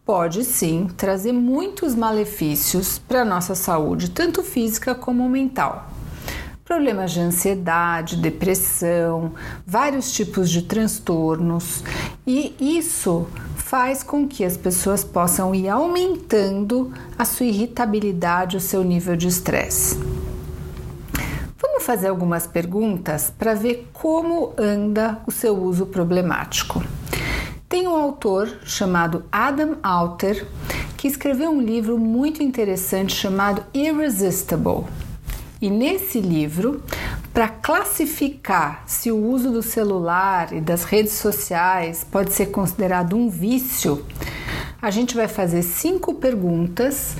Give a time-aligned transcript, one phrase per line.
[0.05, 5.89] pode sim trazer muitos malefícios para a nossa saúde, tanto física como mental.
[6.63, 9.33] Problemas de ansiedade, depressão,
[9.65, 11.83] vários tipos de transtornos,
[12.25, 18.83] e isso faz com que as pessoas possam ir aumentando a sua irritabilidade, o seu
[18.83, 19.99] nível de estresse.
[21.59, 26.83] Vamos fazer algumas perguntas para ver como anda o seu uso problemático.
[27.67, 30.45] Tem um autor chamado Adam Alter
[30.95, 34.85] que escreveu um livro muito interessante chamado Irresistible.
[35.59, 36.83] E nesse livro,
[37.33, 43.29] para classificar se o uso do celular e das redes sociais pode ser considerado um
[43.29, 44.05] vício,
[44.79, 47.15] a gente vai fazer cinco perguntas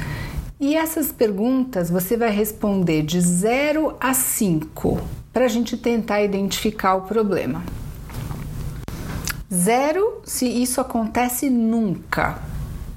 [0.59, 5.01] e essas perguntas você vai responder de 0 a 5
[5.33, 7.63] para a gente tentar identificar o problema.
[9.55, 12.37] Zero se isso acontece nunca.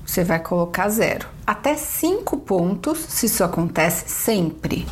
[0.04, 1.28] Você vai colocar zero.
[1.46, 4.84] Até cinco pontos se isso acontece sempre.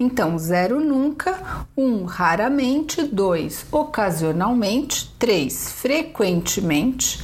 [0.00, 7.22] Então, zero nunca, um raramente, dois ocasionalmente, três frequentemente,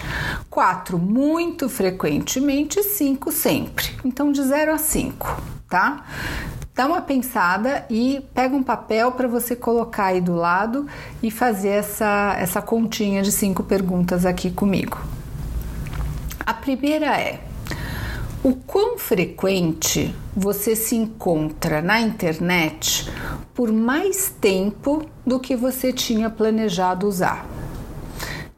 [0.49, 3.87] quatro muito frequentemente, cinco sempre.
[4.05, 6.07] Então, de zero a cinco, tá?
[6.79, 10.87] Dá uma pensada e pega um papel para você colocar aí do lado
[11.21, 14.97] e fazer essa, essa continha de cinco perguntas aqui comigo.
[16.47, 17.41] A primeira é:
[18.45, 23.11] o quão frequente você se encontra na internet
[23.53, 27.45] por mais tempo do que você tinha planejado usar?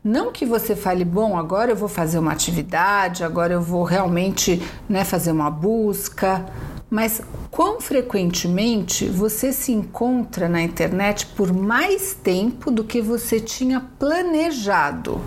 [0.05, 4.63] Não que você fale, bom, agora eu vou fazer uma atividade, agora eu vou realmente
[4.89, 6.45] né, fazer uma busca
[6.91, 13.81] mas quão frequentemente você se encontra na internet por mais tempo do que você tinha
[13.97, 15.21] planejado?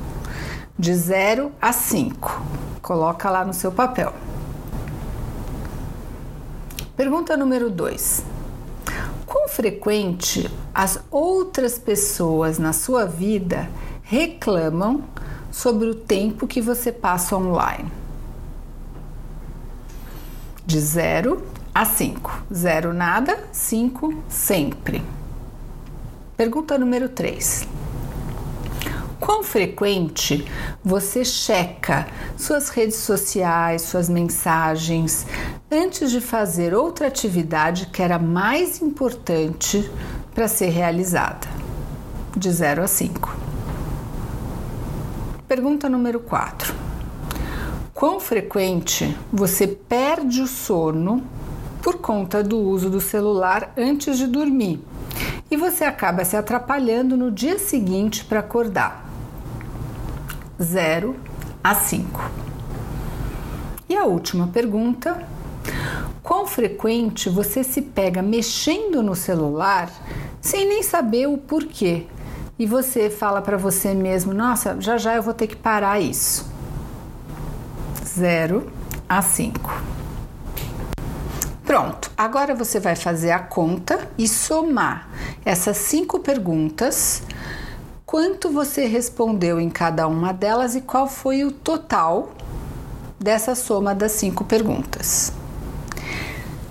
[0.78, 2.42] De 0 a 5.
[2.82, 4.14] Coloca lá no seu papel.
[6.98, 8.26] Pergunta número 2.
[9.26, 13.70] Quão frequente as outras pessoas na sua vida
[14.02, 15.04] reclamam
[15.50, 17.90] sobre o tempo que você passa online?
[20.66, 22.44] De 0 a 5.
[22.54, 25.04] 0 nada, 5 sempre.
[26.38, 27.68] Pergunta número 3.
[29.20, 30.46] Quão frequente
[30.84, 32.08] você checa
[32.38, 35.26] suas redes sociais, suas mensagens,
[35.72, 39.90] antes de fazer outra atividade que era mais importante
[40.36, 41.48] para ser realizada?
[42.36, 43.36] De 0 a 5.
[45.48, 46.76] Pergunta número 4.
[47.94, 51.24] Quão frequente você perde o sono
[51.84, 54.82] por conta do uso do celular antes de dormir
[55.52, 59.08] e você acaba se atrapalhando no dia seguinte para acordar.
[60.60, 61.16] 0
[61.64, 62.32] a 5.
[63.88, 65.28] E a última pergunta:
[66.24, 69.92] quão frequente você se pega mexendo no celular
[70.42, 72.08] sem nem saber o porquê?
[72.58, 76.52] E você fala para você mesmo: nossa, já já eu vou ter que parar isso.
[78.04, 78.72] 0
[79.08, 80.03] a 5.
[81.74, 85.10] Pronto, agora você vai fazer a conta e somar
[85.44, 87.24] essas cinco perguntas,
[88.06, 92.30] quanto você respondeu em cada uma delas e qual foi o total
[93.20, 95.34] dessa soma das cinco perguntas.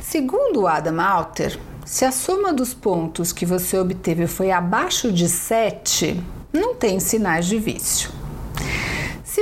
[0.00, 6.22] Segundo Adam Alter, se a soma dos pontos que você obteve foi abaixo de 7,
[6.52, 8.22] não tem sinais de vício.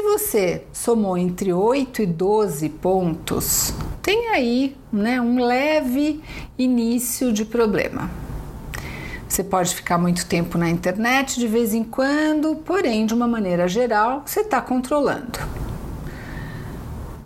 [0.00, 6.22] Se você somou entre 8 e 12 pontos, tem aí né, um leve
[6.58, 8.10] início de problema.
[9.28, 13.68] Você pode ficar muito tempo na internet de vez em quando, porém, de uma maneira
[13.68, 15.38] geral, você está controlando.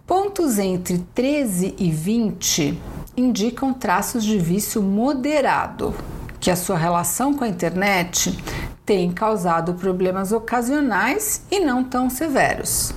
[0.05, 2.77] Pontos entre 13 e 20
[3.17, 5.95] indicam traços de vício moderado,
[6.41, 8.37] que a sua relação com a internet
[8.85, 12.93] tem causado problemas ocasionais e não tão severos.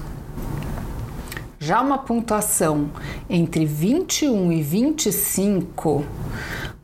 [1.59, 2.89] Já uma pontuação
[3.29, 6.05] entre 21 e 25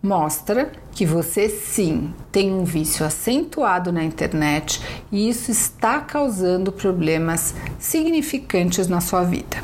[0.01, 7.53] mostra que você sim tem um vício acentuado na internet e isso está causando problemas
[7.79, 9.57] significantes na sua vida.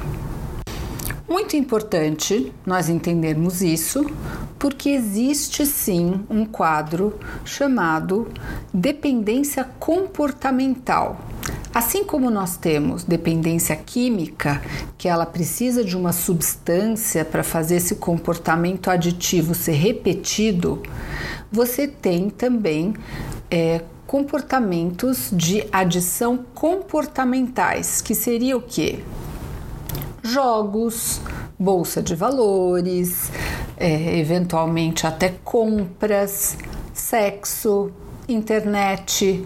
[1.29, 4.03] Muito importante nós entendermos isso,
[4.57, 8.27] porque existe sim um quadro chamado
[8.73, 11.21] dependência comportamental.
[11.71, 14.59] Assim como nós temos dependência química,
[14.97, 20.81] que ela precisa de uma substância para fazer esse comportamento aditivo ser repetido,
[21.51, 22.95] você tem também
[23.51, 29.03] é, comportamentos de adição comportamentais, que seria o quê?
[30.23, 31.21] Jogos,
[31.57, 33.31] bolsa de valores,
[33.77, 36.57] é, eventualmente até compras,
[36.93, 37.91] sexo,
[38.27, 39.45] internet.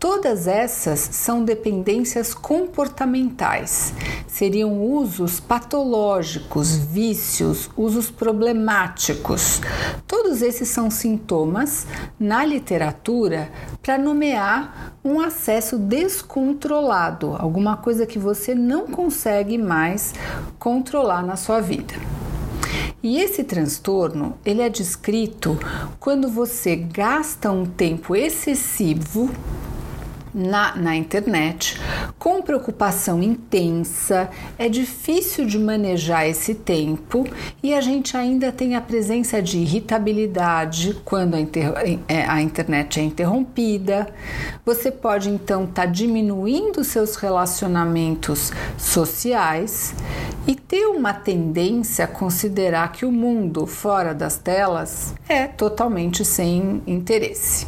[0.00, 3.92] Todas essas são dependências comportamentais,
[4.26, 9.60] seriam usos patológicos, vícios, usos problemáticos.
[10.06, 11.86] Todos esses são sintomas
[12.18, 13.52] na literatura
[13.82, 20.14] para nomear um acesso descontrolado, alguma coisa que você não consegue mais
[20.58, 21.92] controlar na sua vida.
[23.02, 25.58] E esse transtorno, ele é descrito
[25.98, 29.28] quando você gasta um tempo excessivo
[30.34, 31.80] na, na internet
[32.18, 34.28] com preocupação intensa,
[34.58, 37.26] é difícil de manejar esse tempo
[37.62, 41.72] e a gente ainda tem a presença de irritabilidade quando a, inter,
[42.08, 44.08] é, a internet é interrompida.
[44.64, 49.94] Você pode então estar tá diminuindo seus relacionamentos sociais
[50.46, 56.82] e ter uma tendência a considerar que o mundo fora das telas é totalmente sem
[56.86, 57.66] interesse.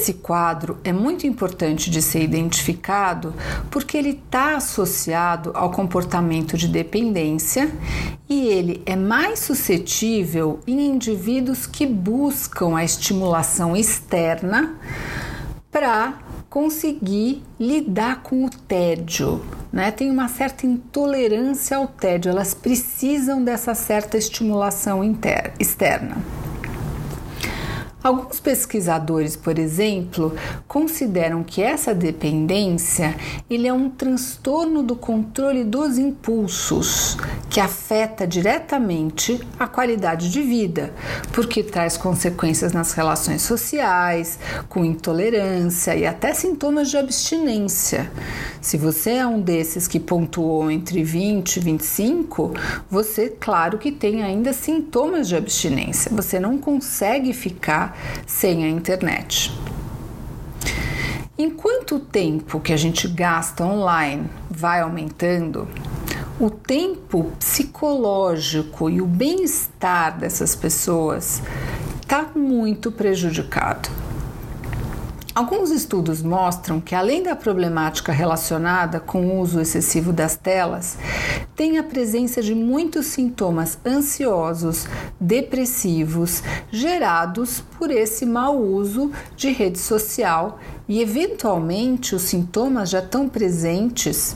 [0.00, 3.34] Esse quadro é muito importante de ser identificado
[3.70, 7.70] porque ele está associado ao comportamento de dependência
[8.26, 14.74] e ele é mais suscetível em indivíduos que buscam a estimulação externa
[15.70, 16.14] para
[16.48, 19.44] conseguir lidar com o tédio.
[19.70, 19.90] Né?
[19.90, 25.02] Tem uma certa intolerância ao tédio, elas precisam dessa certa estimulação
[25.58, 26.39] externa.
[28.02, 30.34] Alguns pesquisadores, por exemplo,
[30.66, 33.14] consideram que essa dependência
[33.48, 37.18] ele é um transtorno do controle dos impulsos
[37.50, 40.94] que afeta diretamente a qualidade de vida,
[41.32, 44.38] porque traz consequências nas relações sociais,
[44.68, 48.10] com intolerância e até sintomas de abstinência.
[48.60, 52.54] Se você é um desses que pontuou entre 20 e 25,
[52.88, 56.08] você, claro que tem ainda sintomas de abstinência.
[56.14, 59.52] Você não consegue ficar sem a internet.
[61.36, 65.66] Enquanto o tempo que a gente gasta online vai aumentando,
[66.40, 71.42] o tempo psicológico e o bem-estar dessas pessoas
[72.00, 73.90] está muito prejudicado.
[75.32, 80.98] Alguns estudos mostram que, além da problemática relacionada com o uso excessivo das telas,
[81.54, 84.88] tem a presença de muitos sintomas ansiosos,
[85.20, 90.58] depressivos, gerados por esse mau uso de rede social
[90.88, 94.34] e, eventualmente, os sintomas já estão presentes.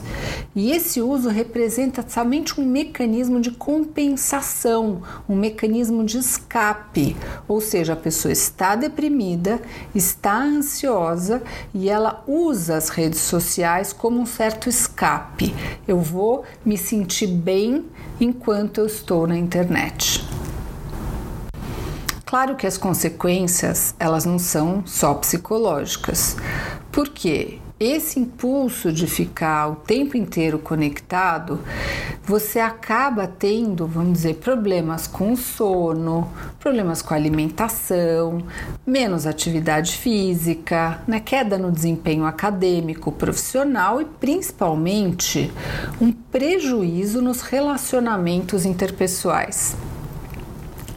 [0.55, 7.17] E esse uso representa somente um mecanismo de compensação, um mecanismo de escape,
[7.49, 9.61] ou seja, a pessoa está deprimida,
[9.93, 10.85] está ansiosa
[11.73, 15.53] e ela usa as redes sociais como um certo escape.
[15.87, 17.85] Eu vou me sentir bem
[18.19, 20.23] enquanto eu estou na internet.
[22.25, 26.35] Claro que as consequências, elas não são só psicológicas.
[26.91, 31.59] Porque esse impulso de ficar o tempo inteiro conectado,
[32.23, 38.43] você acaba tendo, vamos dizer, problemas com o sono, problemas com a alimentação,
[38.87, 45.51] menos atividade física, né, queda no desempenho acadêmico, profissional e principalmente
[45.99, 49.75] um prejuízo nos relacionamentos interpessoais.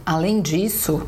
[0.06, 1.06] Além disso,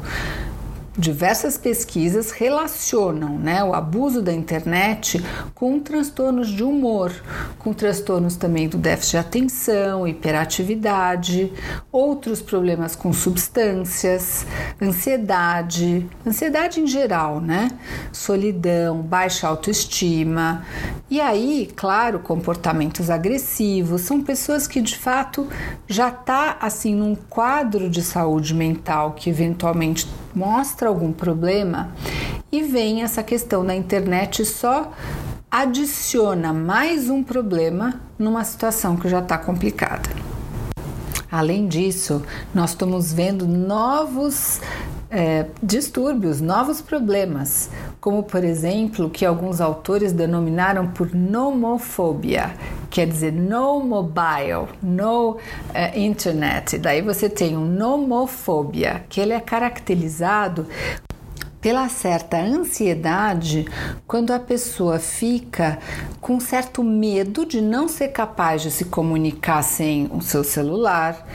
[0.97, 5.23] diversas pesquisas relacionam né, o abuso da internet
[5.54, 7.12] com transtornos de humor,
[7.59, 11.52] com transtornos também do déficit de atenção, hiperatividade,
[11.92, 14.44] outros problemas com substâncias,
[14.82, 17.70] ansiedade, ansiedade em geral, né?
[18.12, 20.64] Solidão, baixa autoestima.
[21.09, 25.49] E aí, claro, comportamentos agressivos, são pessoas que de fato
[25.87, 31.92] já tá assim num quadro de saúde mental que eventualmente mostra algum problema
[32.52, 34.92] e vem essa questão da internet só
[35.50, 40.08] adiciona mais um problema numa situação que já está complicada.
[41.30, 42.22] Além disso,
[42.54, 44.60] nós estamos vendo novos
[45.10, 47.68] é, distúrbios, novos problemas,
[48.00, 52.54] como por exemplo que alguns autores denominaram por nomofobia,
[52.90, 55.38] quer dizer no mobile, no
[55.73, 56.76] é, internet.
[56.76, 60.66] Daí você tem um nomofobia, que ele é caracterizado
[61.61, 63.66] pela certa ansiedade
[64.06, 65.78] quando a pessoa fica
[66.20, 71.26] com certo medo de não ser capaz de se comunicar sem o seu celular,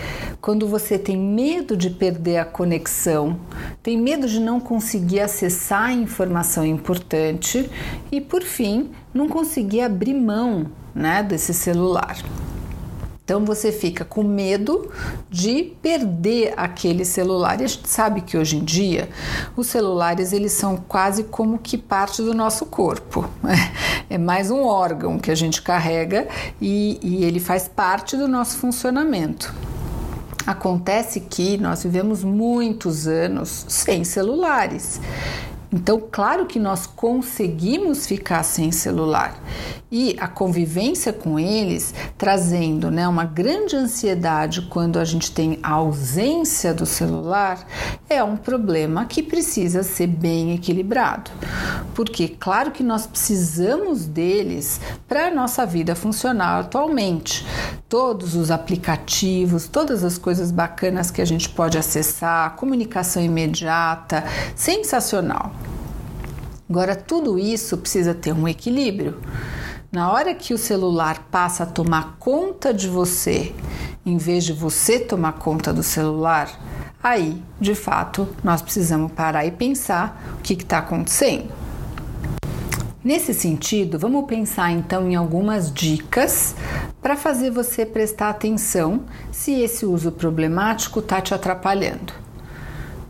[0.41, 3.39] quando você tem medo de perder a conexão,
[3.83, 7.69] tem medo de não conseguir acessar informação importante
[8.11, 12.17] e, por fim, não conseguir abrir mão né, desse celular.
[13.25, 14.91] Então você fica com medo
[15.31, 17.59] de perder aquele celular.
[17.59, 19.09] E a gente sabe que hoje em dia
[19.57, 23.27] os celulares eles são quase como que parte do nosso corpo.
[24.07, 26.27] É mais um órgão que a gente carrega
[26.61, 29.51] e, e ele faz parte do nosso funcionamento.
[30.45, 35.01] Acontece que nós vivemos muitos anos sem celulares
[35.75, 39.37] então, claro que nós conseguimos ficar sem celular
[39.91, 45.71] e a convivência com eles trazendo né, uma grande ansiedade quando a gente tem a
[45.71, 47.65] ausência do celular
[48.09, 51.29] é um problema que precisa ser bem equilibrado.
[51.93, 57.45] Porque, claro que nós precisamos deles para a nossa vida funcionar atualmente.
[57.87, 64.23] Todos os aplicativos, todas as coisas bacanas que a gente pode acessar, comunicação imediata,
[64.55, 65.51] sensacional.
[66.69, 69.19] Agora, tudo isso precisa ter um equilíbrio.
[69.91, 73.53] Na hora que o celular passa a tomar conta de você,
[74.05, 76.49] em vez de você tomar conta do celular,
[77.01, 81.51] aí, de fato, nós precisamos parar e pensar o que está acontecendo.
[83.03, 86.55] Nesse sentido, vamos pensar então em algumas dicas
[86.99, 92.24] para fazer você prestar atenção se esse uso problemático está te atrapalhando.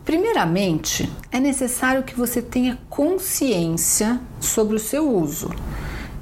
[0.06, 5.50] Primeiramente, é necessário que você tenha consciência sobre o seu uso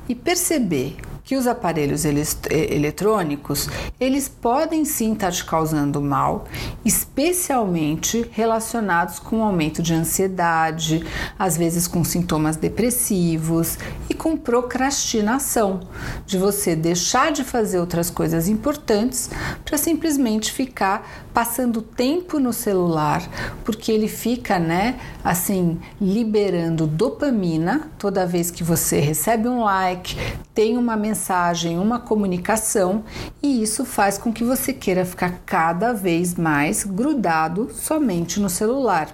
[0.07, 0.95] e perceber
[1.33, 3.67] que os aparelhos eletrônicos
[3.99, 6.45] eles podem sim estar te causando mal,
[6.85, 11.03] especialmente relacionados com aumento de ansiedade,
[11.39, 15.79] às vezes com sintomas depressivos e com procrastinação,
[16.23, 19.31] de você deixar de fazer outras coisas importantes
[19.65, 23.27] para simplesmente ficar passando tempo no celular,
[23.65, 30.15] porque ele fica, né, assim, liberando dopamina toda vez que você recebe um like,
[30.53, 33.05] tem uma mensagem, uma comunicação,
[33.41, 39.07] e isso faz com que você queira ficar cada vez mais grudado somente no celular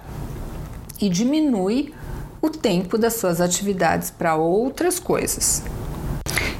[1.00, 1.94] e diminui
[2.42, 5.62] o tempo das suas atividades para outras coisas.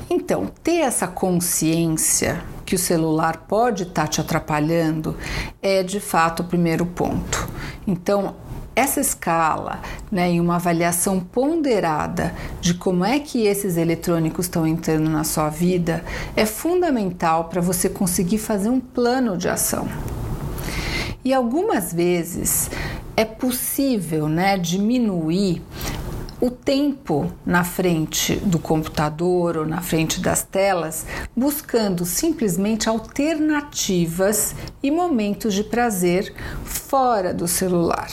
[0.08, 5.18] Então, ter essa consciência que o celular pode estar tá te atrapalhando
[5.64, 7.50] é de fato o primeiro ponto.
[7.88, 8.36] Então,
[8.80, 9.82] essa escala
[10.12, 15.50] né, e uma avaliação ponderada de como é que esses eletrônicos estão entrando na sua
[15.50, 16.04] vida
[16.36, 19.88] é fundamental para você conseguir fazer um plano de ação.
[21.24, 22.70] E algumas vezes
[23.18, 25.62] é possível né, diminuir
[26.40, 31.06] o tempo na frente do computador ou na frente das telas,
[31.36, 36.34] buscando simplesmente alternativas e momentos de prazer
[36.64, 38.10] fora do celular.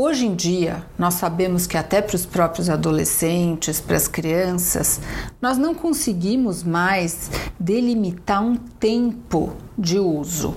[0.00, 5.00] Hoje em dia, nós sabemos que até para os próprios adolescentes, para as crianças,
[5.42, 7.28] nós não conseguimos mais
[7.58, 10.54] delimitar um tempo de uso.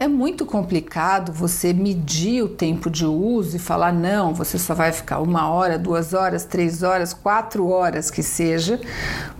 [0.00, 4.92] É muito complicado você medir o tempo de uso e falar, não, você só vai
[4.92, 8.80] ficar uma hora, duas horas, três horas, quatro horas que seja,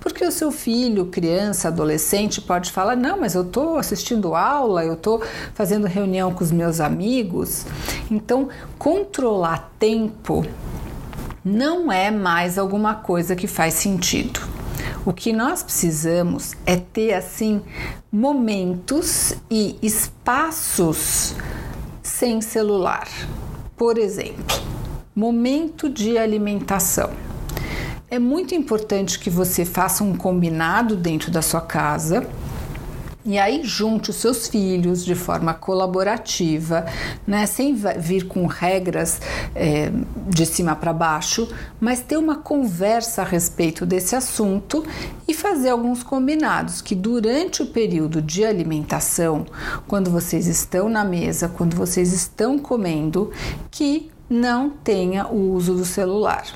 [0.01, 4.95] porque o seu filho, criança, adolescente, pode falar, não, mas eu estou assistindo aula, eu
[4.95, 5.23] estou
[5.55, 7.65] fazendo reunião com os meus amigos.
[8.11, 10.45] Então, controlar tempo
[11.45, 14.41] não é mais alguma coisa que faz sentido.
[15.07, 17.63] O que nós precisamos é ter assim
[18.11, 21.35] momentos e espaços
[22.03, 23.09] sem celular.
[23.77, 24.57] Por exemplo,
[25.15, 27.11] momento de alimentação.
[28.11, 32.27] É muito importante que você faça um combinado dentro da sua casa
[33.29, 36.87] e aí junte os seus filhos de forma colaborativa,
[37.27, 39.21] né, sem vir com regras
[39.55, 39.93] é,
[40.27, 41.47] de cima para baixo,
[41.79, 44.83] mas ter uma conversa a respeito desse assunto
[45.29, 49.45] e fazer alguns combinados que durante o período de alimentação,
[49.87, 53.31] quando vocês estão na mesa, quando vocês estão comendo,
[53.71, 56.47] que não tenha o uso do celular.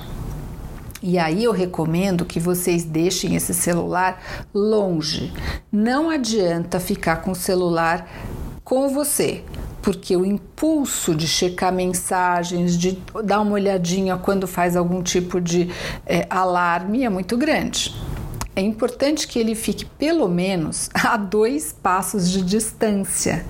[1.05, 5.33] E aí eu recomendo que vocês deixem esse celular longe.
[5.69, 8.09] Não adianta ficar com o celular
[8.63, 9.43] com você,
[9.81, 15.69] porque o impulso de checar mensagens, de dar uma olhadinha quando faz algum tipo de
[16.05, 17.93] é, alarme é muito grande.
[18.55, 23.45] É importante que ele fique pelo menos a dois passos de distância.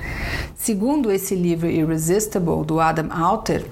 [0.55, 3.63] Segundo esse livro Irresistible do Adam Alter,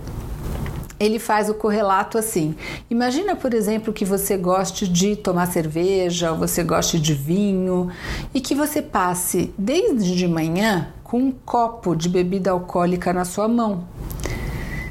[1.02, 2.56] ele faz o correlato assim.
[2.88, 7.90] Imagina, por exemplo, que você goste de tomar cerveja, ou você goste de vinho,
[8.36, 13.48] e que você passe desde de manhã com um copo de bebida alcoólica na sua
[13.48, 13.84] mão.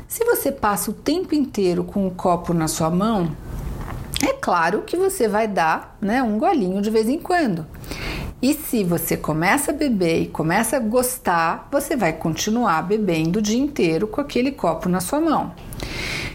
[0.09, 3.31] Se você passa o tempo inteiro com um copo na sua mão,
[4.21, 7.65] é claro que você vai dar né, um golinho de vez em quando.
[8.43, 13.43] E se você começa a beber e começa a gostar, você vai continuar bebendo o
[13.43, 15.53] dia inteiro com aquele copo na sua mão.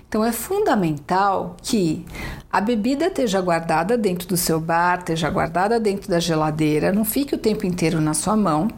[0.08, 2.06] Então é fundamental que
[2.52, 7.36] a bebida esteja guardada dentro do seu bar, esteja guardada dentro da geladeira, não fique
[7.36, 8.70] o tempo inteiro na sua mão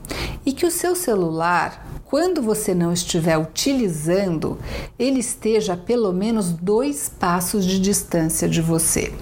[0.46, 4.58] e que o seu celular, quando você não estiver utilizando,
[4.98, 9.14] ele esteja a pelo menos dois passos de distância de você.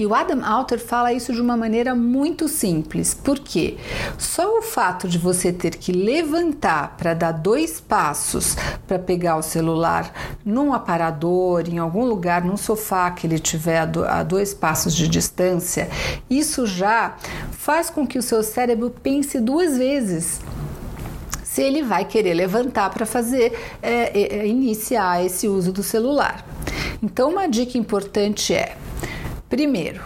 [0.00, 3.76] E o Adam Alter fala isso de uma maneira muito simples, porque
[4.16, 8.56] só o fato de você ter que levantar para dar dois passos
[8.88, 10.10] para pegar o celular
[10.42, 15.86] num aparador, em algum lugar, num sofá que ele tiver a dois passos de distância,
[16.30, 17.14] isso já
[17.50, 20.40] faz com que o seu cérebro pense duas vezes
[21.44, 26.42] se ele vai querer levantar para fazer é, é, iniciar esse uso do celular.
[27.02, 28.78] Então, uma dica importante é
[29.50, 30.00] Primeiro,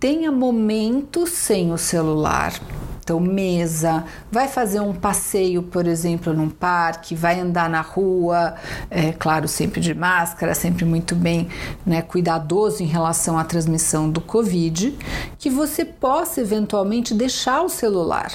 [0.00, 2.52] tenha momentos sem o celular.
[3.00, 8.56] Então, mesa, vai fazer um passeio, por exemplo, num parque, vai andar na rua,
[8.90, 11.48] é claro, sempre de máscara, sempre muito bem
[11.86, 14.98] né, cuidadoso em relação à transmissão do Covid,
[15.38, 18.32] que você possa eventualmente deixar o celular.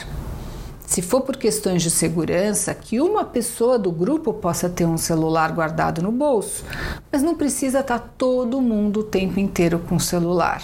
[0.93, 5.51] Se for por questões de segurança, que uma pessoa do grupo possa ter um celular
[5.51, 6.63] guardado no bolso,
[7.12, 10.62] mas não precisa estar todo mundo o tempo inteiro com o celular.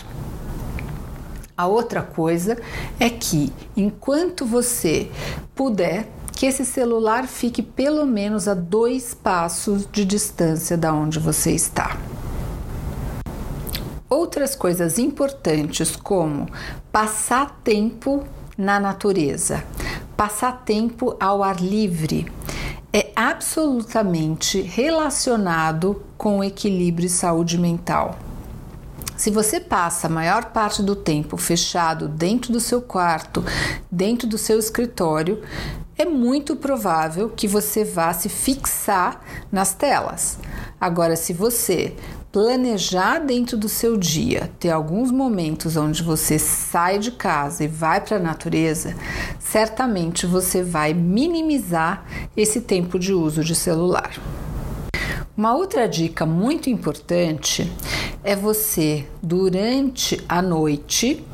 [1.57, 2.59] A outra coisa
[2.99, 5.09] é que, enquanto você
[5.55, 11.53] puder, que esse celular fique pelo menos a dois passos de distância da onde você
[11.53, 11.97] está.
[14.07, 16.45] Outras coisas importantes, como
[16.91, 18.23] passar tempo
[18.55, 19.63] na natureza
[20.19, 22.29] passar tempo ao ar livre
[22.91, 28.19] é absolutamente relacionado com equilíbrio e saúde mental.
[29.15, 33.45] Se você passa a maior parte do tempo fechado dentro do seu quarto,
[33.89, 35.41] dentro do seu escritório,
[35.97, 40.37] é muito provável que você vá se fixar nas telas.
[40.81, 41.95] Agora, se você
[42.31, 48.01] planejar dentro do seu dia, ter alguns momentos onde você sai de casa e vai
[48.01, 48.95] para a natureza,
[49.39, 52.05] certamente você vai minimizar
[52.37, 54.11] esse tempo de uso de celular.
[55.35, 57.71] Uma outra dica muito importante
[58.23, 61.25] é você, durante a noite,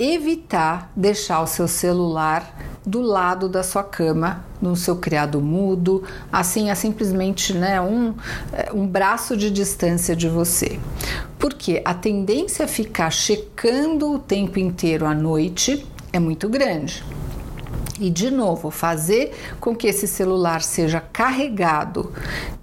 [0.00, 6.70] evitar deixar o seu celular do lado da sua cama, no seu criado mudo, assim
[6.70, 8.14] é simplesmente né, um,
[8.50, 10.80] é, um braço de distância de você.
[11.38, 17.04] Porque a tendência a ficar checando o tempo inteiro à noite é muito grande.
[18.00, 22.10] E de novo, fazer com que esse celular seja carregado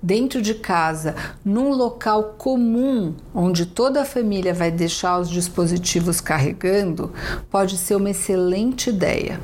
[0.01, 1.13] dentro de casa,
[1.45, 7.13] num local comum, onde toda a família vai deixar os dispositivos carregando,
[7.51, 9.39] pode ser uma excelente ideia.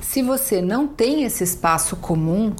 [0.00, 2.54] Se você não tem esse espaço comum,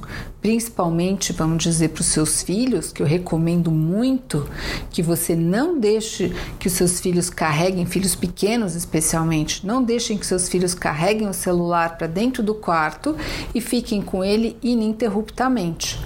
[0.45, 4.47] principalmente, vamos dizer, para os seus filhos, que eu recomendo muito
[4.91, 10.23] que você não deixe que os seus filhos carreguem, filhos pequenos especialmente, não deixem que
[10.23, 13.15] seus filhos carreguem o celular para dentro do quarto
[13.55, 15.99] e fiquem com ele ininterruptamente.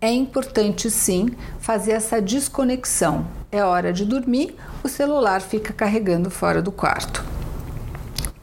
[0.00, 1.28] É importante sim
[1.60, 3.24] fazer essa desconexão.
[3.52, 7.24] É hora de dormir, o celular fica carregando fora do quarto.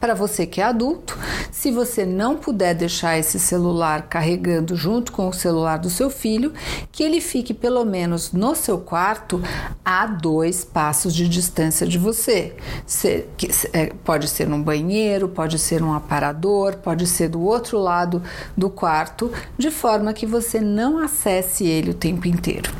[0.00, 1.18] para você que é adulto,
[1.54, 6.52] se você não puder deixar esse celular carregando junto com o celular do seu filho,
[6.90, 9.40] que ele fique pelo menos no seu quarto
[9.84, 12.56] a dois passos de distância de você.
[12.84, 17.78] Se, que, é, pode ser num banheiro, pode ser um aparador, pode ser do outro
[17.78, 18.20] lado
[18.56, 22.72] do quarto, de forma que você não acesse ele o tempo inteiro.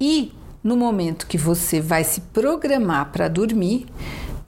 [0.00, 3.86] E no momento que você vai se programar para dormir,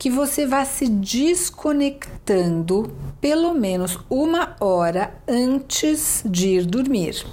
[0.03, 7.25] que você vá se desconectando pelo menos uma hora antes de ir dormir.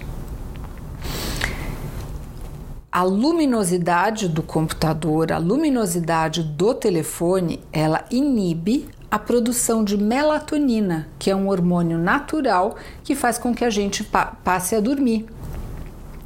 [2.91, 11.31] A luminosidade do computador, a luminosidade do telefone, ela inibe a produção de melatonina, que
[11.31, 14.07] é um hormônio natural que faz com que a gente
[14.43, 15.25] passe a dormir.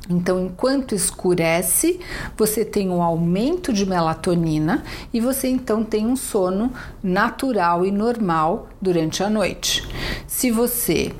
[0.10, 2.00] Então, enquanto escurece,
[2.38, 8.68] você tem um aumento de melatonina e você então tem um sono natural e normal
[8.82, 9.88] durante a noite.
[10.28, 11.13] Se você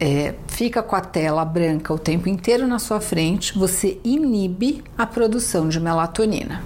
[0.00, 5.06] é, fica com a tela branca o tempo inteiro na sua frente, você inibe a
[5.06, 6.62] produção de melatonina.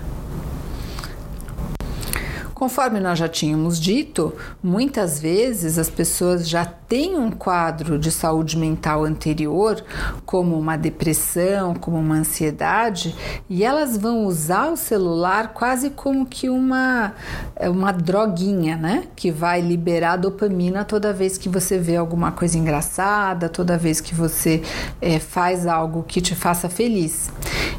[2.55, 8.57] Conforme nós já tínhamos dito, muitas vezes as pessoas já têm um quadro de saúde
[8.57, 9.85] mental anterior,
[10.25, 13.15] como uma depressão, como uma ansiedade,
[13.49, 17.13] e elas vão usar o celular quase como que uma,
[17.61, 19.05] uma droguinha, né?
[19.15, 24.15] Que vai liberar dopamina toda vez que você vê alguma coisa engraçada, toda vez que
[24.15, 24.63] você
[25.01, 27.31] é, faz algo que te faça feliz.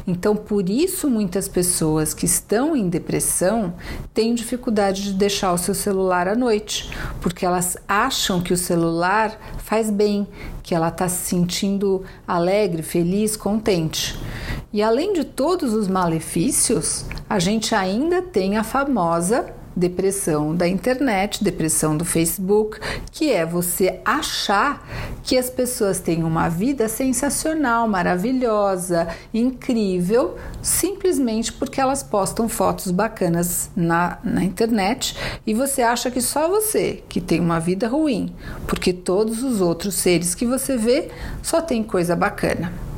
[0.06, 3.74] Então, por isso, muitas pessoas que estão em depressão
[4.14, 8.99] têm dificuldade de deixar o seu celular à noite, porque elas acham que o celular
[9.58, 10.26] faz bem,
[10.62, 14.18] que ela está se sentindo alegre, feliz, contente.
[14.72, 21.42] E além de todos os malefícios, a gente ainda tem a famosa depressão da internet,
[21.42, 22.78] depressão do Facebook,
[23.10, 24.86] que é você achar
[25.22, 33.70] que as pessoas têm uma vida sensacional, maravilhosa, incrível, simplesmente porque elas postam fotos bacanas
[33.76, 38.34] na, na internet e você acha que só você que tem uma vida ruim,
[38.66, 41.10] porque todos os outros seres que você vê
[41.42, 42.89] só tem coisa bacana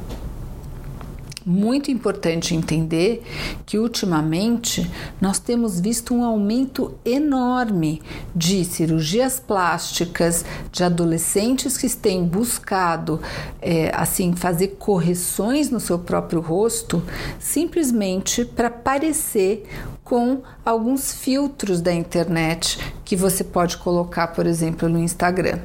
[1.44, 3.22] muito importante entender
[3.66, 8.02] que ultimamente nós temos visto um aumento enorme
[8.34, 13.20] de cirurgias plásticas, de adolescentes que têm buscado
[13.60, 17.02] é, assim fazer correções no seu próprio rosto
[17.38, 19.64] simplesmente para parecer
[20.04, 25.58] com alguns filtros da internet que você pode colocar, por exemplo, no Instagram.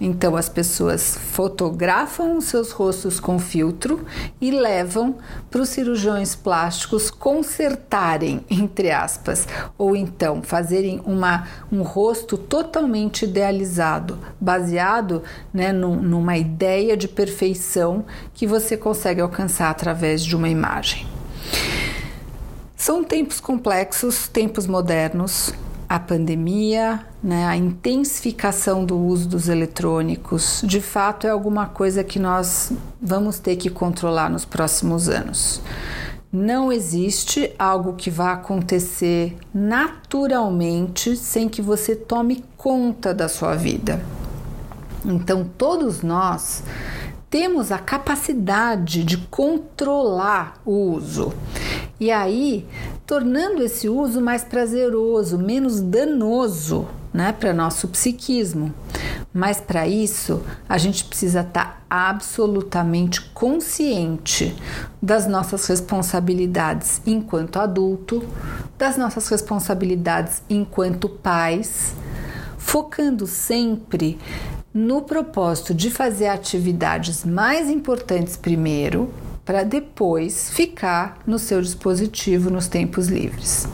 [0.00, 4.04] Então as pessoas fotografam os seus rostos com filtro
[4.40, 5.16] e levam
[5.50, 9.46] para os cirurgiões plásticos consertarem, entre aspas,
[9.78, 18.04] ou então fazerem uma, um rosto totalmente idealizado, baseado né, num, numa ideia de perfeição
[18.34, 21.06] que você consegue alcançar através de uma imagem.
[22.76, 25.52] São tempos complexos, tempos modernos,
[25.94, 32.18] a pandemia, né, a intensificação do uso dos eletrônicos, de fato é alguma coisa que
[32.18, 35.60] nós vamos ter que controlar nos próximos anos.
[36.32, 44.02] Não existe algo que vá acontecer naturalmente sem que você tome conta da sua vida.
[45.04, 46.62] Então, todos nós
[47.28, 51.34] temos a capacidade de controlar o uso.
[52.00, 52.66] E aí,
[53.06, 58.72] tornando esse uso mais prazeroso, menos danoso né, para nosso psiquismo.
[59.34, 64.54] Mas para isso, a gente precisa estar tá absolutamente consciente
[65.00, 68.22] das nossas responsabilidades enquanto adulto,
[68.78, 71.94] das nossas responsabilidades enquanto pais,
[72.58, 74.18] focando sempre
[74.72, 79.12] no propósito de fazer atividades mais importantes primeiro
[79.44, 83.66] para depois ficar no seu dispositivo nos tempos livres.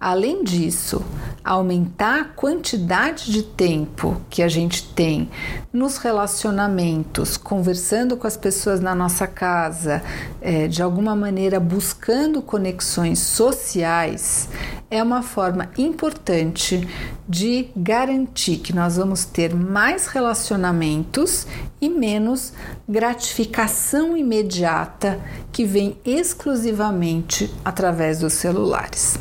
[0.00, 1.04] Além disso,
[1.42, 5.28] aumentar a quantidade de tempo que a gente tem
[5.72, 10.02] nos relacionamentos, conversando com as pessoas na nossa casa,
[10.40, 14.48] é, de alguma maneira buscando conexões sociais,
[14.90, 16.88] é uma forma importante
[17.28, 21.46] de garantir que nós vamos ter mais relacionamentos
[21.80, 22.52] e menos
[22.88, 25.20] gratificação imediata
[25.52, 29.18] que vem exclusivamente através dos celulares.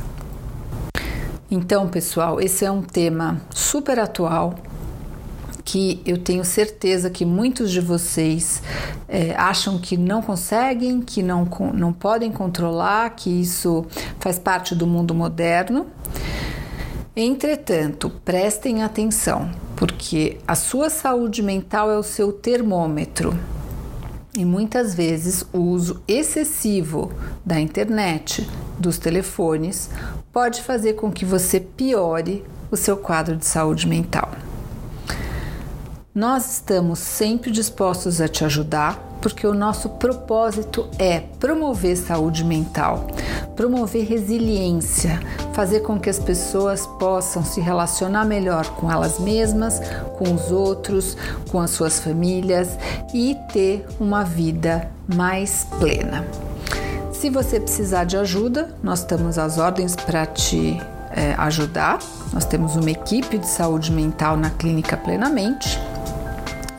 [1.51, 4.55] Então, pessoal, esse é um tema super atual
[5.67, 8.63] que eu tenho certeza que muitos de vocês
[9.05, 13.85] é, acham que não conseguem, que não, não podem controlar, que isso
[14.17, 15.87] faz parte do mundo moderno.
[17.13, 23.37] Entretanto, prestem atenção, porque a sua saúde mental é o seu termômetro.
[24.37, 27.11] E muitas vezes o uso excessivo
[27.45, 28.47] da internet,
[28.79, 29.89] dos telefones,
[30.31, 34.46] pode fazer com que você piore o seu quadro de saúde mental.
[36.17, 43.05] Nós estamos sempre dispostos a te ajudar, porque o nosso propósito é promover saúde mental,
[43.55, 45.19] promover resiliência,
[45.53, 49.79] fazer com que as pessoas possam se relacionar melhor com elas mesmas,
[50.17, 51.15] com os outros,
[51.51, 52.69] com as suas famílias
[53.13, 56.25] e ter uma vida mais plena.
[57.13, 61.99] Se você precisar de ajuda, nós estamos às ordens para te é, ajudar.
[62.33, 65.79] Nós temos uma equipe de saúde mental na Clínica Plenamente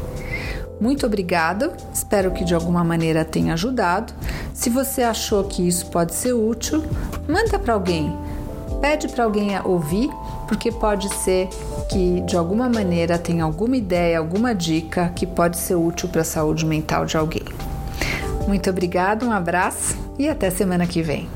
[0.81, 4.13] Muito obrigada, espero que de alguma maneira tenha ajudado.
[4.53, 6.83] Se você achou que isso pode ser útil,
[7.27, 8.15] manda para alguém,
[8.81, 10.11] pede para alguém ouvir,
[10.47, 11.49] porque pode ser
[11.89, 16.25] que de alguma maneira tenha alguma ideia, alguma dica que pode ser útil para a
[16.25, 17.45] saúde mental de alguém.
[18.47, 21.36] Muito obrigada, um abraço e até semana que vem.